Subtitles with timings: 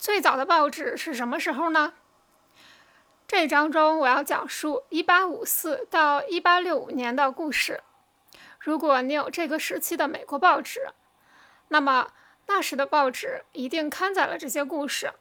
[0.00, 1.92] 最早的报纸是什么时候呢？
[3.28, 7.82] 这一章中我要讲述1854到1865年的故事。
[8.58, 10.88] 如果你有这个时期的美国报纸，
[11.68, 12.12] 那么
[12.46, 15.12] 那时的报纸一定刊载了这些故事。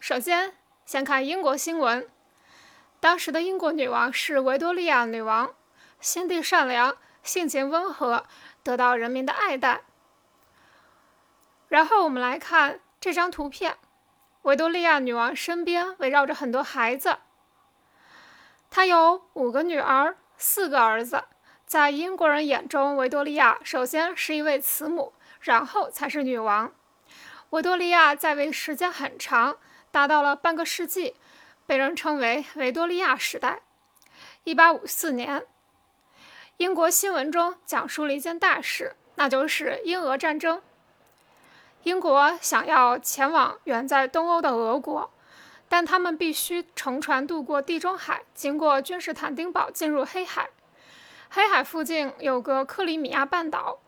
[0.00, 0.54] 首先，
[0.84, 2.10] 先看英国新闻。
[2.98, 5.54] 当时的英国女王是维多利亚女王，
[6.00, 8.26] 心地善良，性情温和，
[8.64, 9.82] 得到人民的爱戴。
[11.68, 13.76] 然后我们来看这张图片，
[14.48, 17.18] 维多利亚女王身边围绕着很多孩子。
[18.70, 21.24] 她有五个女儿，四个儿子。
[21.66, 25.12] 在英国人眼中，维多利亚首先是一位慈母，
[25.42, 26.72] 然后才是女王。
[27.50, 29.58] 维多利亚在位时间很长，
[29.90, 31.16] 达到了半个世纪，
[31.66, 33.60] 被人称为维多利亚时代。
[34.44, 35.44] 一八五四年，
[36.56, 40.62] 英国新闻中讲述了一件大事，那就是英俄战争。
[41.82, 45.10] 英国想要前往远在东欧的俄国。
[45.70, 50.48] 但他们必须乘船渡过地中海，经过君士坦丁堡进入黑海。
[51.28, 53.80] 黑海附近有个克里米亚半岛，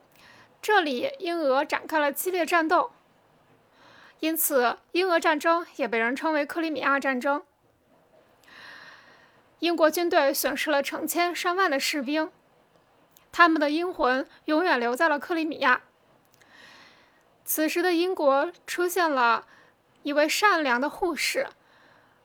[0.61, 2.91] 这里英俄展开了激烈战斗，
[4.19, 7.43] 因此英俄战争也被人称为克里米亚战争。
[9.61, 12.31] 英国军队损失了成千上万的士兵，
[13.33, 15.81] 他们的英魂永远留在了克里米亚。
[17.45, 19.47] 此时的英国出现了
[20.03, 21.49] 一位善良的护士。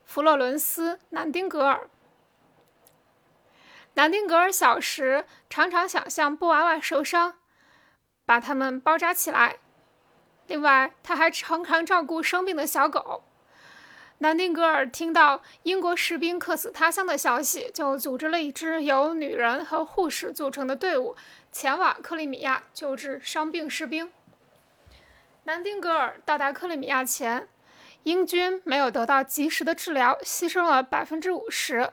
[0.03, 1.89] 弗洛伦斯·南丁格尔。
[3.95, 7.35] 南丁格尔小时常常想象布娃娃受伤，
[8.25, 9.57] 把它们包扎起来。
[10.47, 13.23] 另外，他还常常照顾生病的小狗。
[14.19, 21.16] 南丁格尔听到英国士兵客死他乡的消息，就组织了一支由女人和护士组成的队伍，
[21.52, 24.11] 前往克里米亚救治伤病士兵。
[25.45, 27.47] 南丁格尔到达克里米亚前。
[28.01, 31.91] 英军没有得到及时的治疗，牺牲了百分之五十。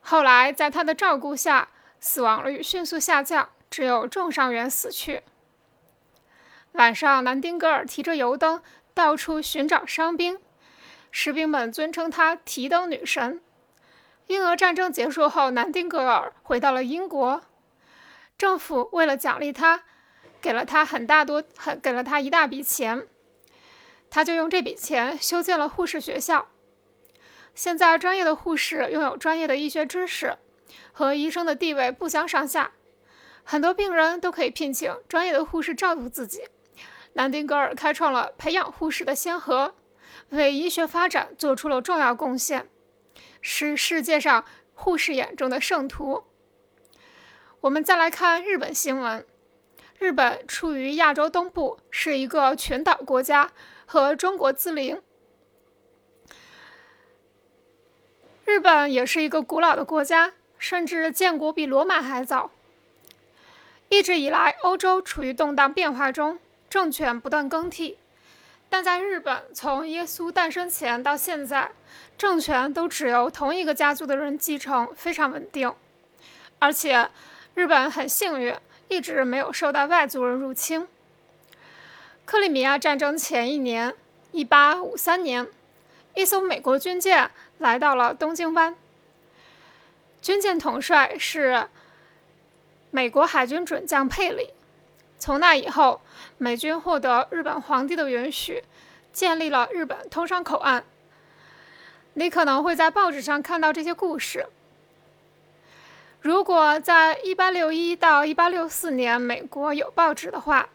[0.00, 5.22] 后来，在他的照顾下，死亡率迅速下降，只有重伤员死去。
[6.72, 8.62] 晚上，南丁格尔提着油灯
[8.94, 10.40] 到处寻找伤兵，
[11.10, 13.42] 士兵们尊称他“提灯女神”。
[14.28, 17.42] 英俄战争结束后，南丁格尔回到了英国，
[18.38, 19.82] 政府为了奖励他，
[20.40, 23.06] 给了他很大多，很给了他一大笔钱。
[24.08, 26.48] 他就用这笔钱修建了护士学校。
[27.54, 30.38] 现在，专业的护士拥有专业的医学知识，
[30.92, 32.72] 和医生的地位不相上下。
[33.44, 36.44] 很多病人都可以聘请专业的护士照顾自己。
[37.14, 39.74] 南丁格尔开创了培养护士的先河，
[40.28, 42.68] 为医学发展做出了重要贡献，
[43.40, 46.24] 是世界上护士眼中的圣徒。
[47.62, 49.26] 我们再来看日本新闻。
[50.00, 53.52] 日本处于亚洲东部，是一个群岛国家。
[53.92, 55.02] 和中国毗邻，
[58.44, 62.52] 日本也是一个古老的国家，甚至建国比罗马还早。
[63.88, 66.38] 一直以来，欧洲处于动荡变化中，
[66.68, 67.98] 政权不断更替。
[68.68, 71.72] 但在日本，从耶稣诞生前到现在，
[72.16, 75.74] 政权都只由同一个家族的人继承，非常稳定。
[76.60, 77.10] 而且，
[77.54, 78.54] 日本很幸运，
[78.90, 80.86] 一直没有受到外族人入侵。
[82.24, 83.94] 克里米亚战争前一年
[84.32, 85.48] ，1853年，
[86.14, 88.74] 一艘美国军舰来到了东京湾。
[90.20, 91.68] 军舰统帅是
[92.90, 94.50] 美国海军准将佩里。
[95.20, 96.00] 从那以后，
[96.36, 98.64] 美军获得日本皇帝的允许，
[99.12, 100.84] 建立了日本通商口岸。
[102.14, 104.46] 你可能会在报纸上看到这些故事。
[106.20, 110.68] 如果在1861到1864年美国有报纸的话，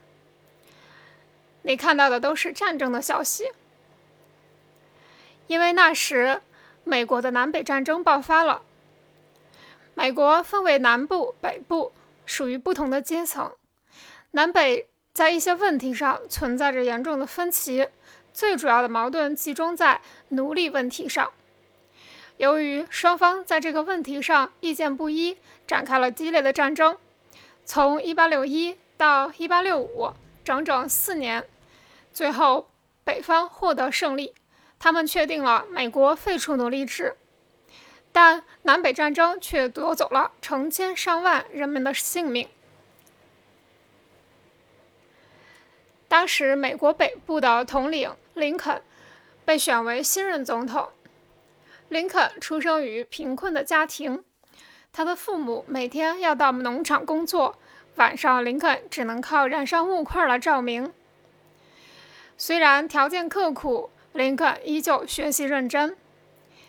[1.62, 3.52] 你看到的都是战争的消息，
[5.48, 6.42] 因为那时
[6.84, 8.64] 美国的南北战争爆发了。
[9.94, 11.94] 美国分为南部、北部，
[12.26, 13.52] 属于不同的阶层。
[14.32, 17.88] 南北在一些问题上存在着严重的分歧，
[18.34, 21.32] 最主要的矛盾集中在奴隶问题上。
[22.38, 26.98] 由于双方在这个问题上意见不一，展开了激烈的战争。
[27.64, 31.48] 从1861到1865，整整四年。
[32.14, 32.70] 最后，
[33.04, 34.34] 北方获得胜利，
[34.80, 37.16] 他们确定了美国废除奴隶制，
[38.12, 42.48] 但南北战争却夺走了成千上万人们的性命。
[46.08, 48.82] 当时，美国北部的统领林肯
[49.44, 50.90] 被选为新任总统。
[51.90, 54.24] 林肯出生于贫困的家庭，
[54.92, 57.58] 他的父母每天要到农场工作，
[57.96, 60.92] 晚上林肯只能靠燃烧木块来照明。
[62.38, 65.96] 虽然条件刻苦，林肯依旧学习认真。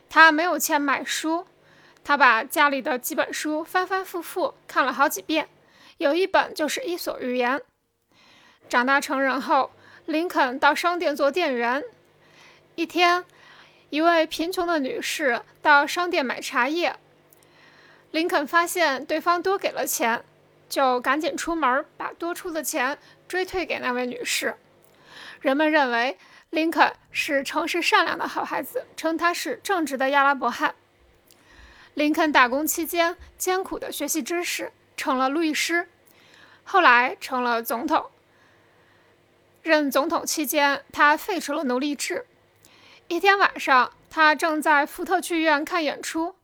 [0.09, 1.47] 他没有钱买书，
[2.05, 5.49] 他把家里的几本书翻翻复复看了好几遍，
[5.97, 7.59] 有一本就是《伊索寓言》。
[8.69, 9.73] 长大成人后，
[10.05, 11.83] 林肯到商店做店员。
[12.77, 13.25] 一天，
[13.91, 16.97] 一位贫穷的女士到商店买茶叶，
[18.11, 20.25] 林肯发现对方多给了钱，
[20.69, 24.57] 就赶紧出门把多出的钱追退给那位女士。
[25.41, 26.19] 人们认为。
[26.51, 30.77] 林肯是诚实善良的好孩子，称他是正直的亚拉伯汉。
[31.95, 35.89] 林肯打工期间艰苦的学习知识，成了律师，
[36.63, 38.11] 后来成了总统。
[39.63, 42.25] 任总统期间，他废除了奴隶制。
[43.09, 46.35] 一天晚上，他正在福特剧院看演出，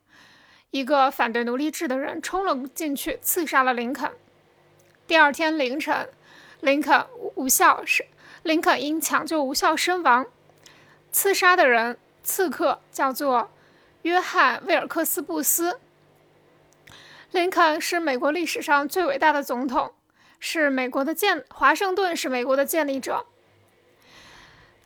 [0.70, 4.12] 一个反对奴隶制的人冲了进去，刺杀了林肯。
[5.08, 6.08] 第二天凌晨，
[6.60, 7.04] 林肯
[7.34, 8.06] 无效是。
[8.44, 10.26] 林肯因抢救无效身亡。
[11.10, 13.50] 刺杀的人，刺客叫做
[14.02, 15.80] 约翰·威尔克斯·布斯。
[17.32, 19.92] 林肯是美国历史上最伟大的总统，
[20.38, 23.26] 是美国的建华盛顿是美国的建立者，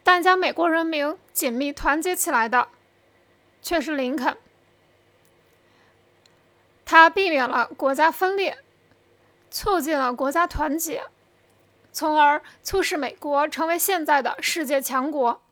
[0.06, 2.69] 但将美国人民紧密团结起来的
[3.61, 4.37] 却是林肯。
[6.85, 8.56] 他避免了国家分裂，
[9.50, 11.03] 促进了国家团结。
[11.91, 15.43] 从而促使美国成为现在的世界强国。